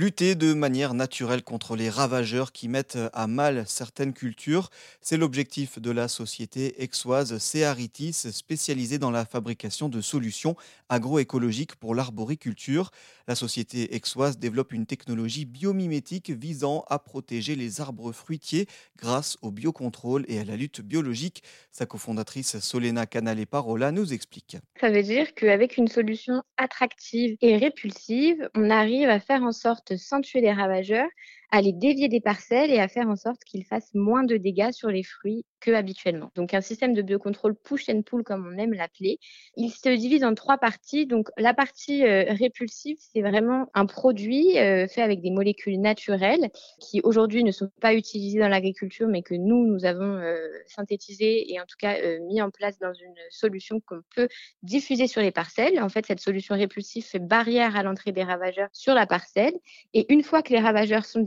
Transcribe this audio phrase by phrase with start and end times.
[0.00, 4.70] Lutter de manière naturelle contre les ravageurs qui mettent à mal certaines cultures,
[5.02, 10.56] c'est l'objectif de la société exoise Cearitis, spécialisée dans la fabrication de solutions
[10.88, 12.92] agroécologiques pour l'arboriculture.
[13.28, 19.50] La société exoise développe une technologie biomimétique visant à protéger les arbres fruitiers grâce au
[19.50, 21.42] biocontrôle et à la lutte biologique.
[21.72, 24.56] Sa cofondatrice Solena Canale-Parola nous explique.
[24.80, 29.89] Ça veut dire qu'avec une solution attractive et répulsive, on arrive à faire en sorte,
[29.96, 31.08] sans tuer les ravageurs,
[31.50, 34.70] à les dévier des parcelles et à faire en sorte qu'ils fassent moins de dégâts
[34.72, 36.30] sur les fruits que habituellement.
[36.34, 39.18] Donc un système de biocontrôle push and pull comme on aime l'appeler.
[39.56, 41.06] Il se divise en trois parties.
[41.06, 46.50] Donc la partie euh, répulsive, c'est vraiment un produit euh, fait avec des molécules naturelles
[46.80, 51.52] qui aujourd'hui ne sont pas utilisées dans l'agriculture mais que nous nous avons euh, synthétisé
[51.52, 54.28] et en tout cas mis en place dans une solution qu'on peut
[54.62, 55.80] diffuser sur les parcelles.
[55.80, 59.54] En fait, cette solution répulsive fait barrière à l'entrée des ravageurs sur la parcelle
[59.94, 61.20] et une fois que les ravageurs sont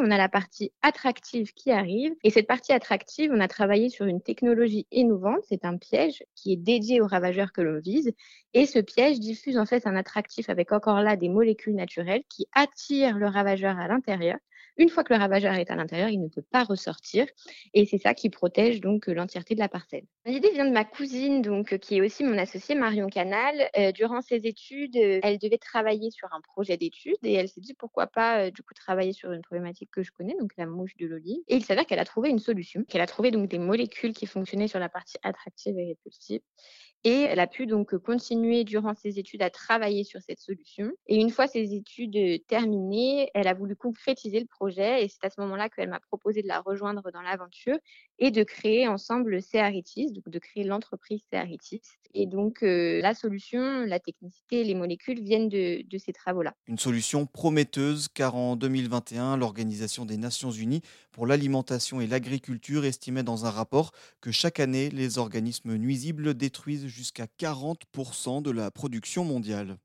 [0.00, 2.12] on a la partie attractive qui arrive.
[2.24, 5.44] Et cette partie attractive, on a travaillé sur une technologie innovante.
[5.48, 8.12] C'est un piège qui est dédié aux ravageurs que l'on vise.
[8.54, 12.46] Et ce piège diffuse en fait un attractif avec encore là des molécules naturelles qui
[12.52, 14.38] attirent le ravageur à l'intérieur
[14.76, 17.26] une fois que le ravageur est à l'intérieur, il ne peut pas ressortir.
[17.74, 20.04] Et c'est ça qui protège donc l'entièreté de la parcelle.
[20.24, 23.68] L'idée vient de ma cousine, donc, qui est aussi mon associée Marion Canal.
[23.78, 27.60] Euh, durant ses études, euh, elle devait travailler sur un projet d'études et elle s'est
[27.60, 30.66] dit pourquoi pas euh, du coup travailler sur une problématique que je connais, donc la
[30.66, 31.42] mouche de l'olive.
[31.48, 34.26] Et il s'avère qu'elle a trouvé une solution, qu'elle a trouvé donc des molécules qui
[34.26, 36.40] fonctionnaient sur la partie attractive et répulsive.
[37.08, 40.90] Et elle a pu donc continuer durant ses études à travailler sur cette solution.
[41.06, 45.04] Et une fois ses études terminées, elle a voulu concrétiser le projet.
[45.04, 47.76] Et c'est à ce moment-là qu'elle m'a proposé de la rejoindre dans l'aventure
[48.18, 51.82] et de créer ensemble Cearitis, donc de créer l'entreprise Cearitis.
[52.12, 56.54] Et donc la solution, la technicité, les molécules viennent de ces travaux-là.
[56.66, 60.82] Une solution prometteuse car en 2021, l'Organisation des Nations Unies
[61.12, 66.86] pour l'alimentation et l'agriculture estimait dans un rapport que chaque année, les organismes nuisibles détruisent
[66.96, 69.76] jusqu'à 40% de la production mondiale.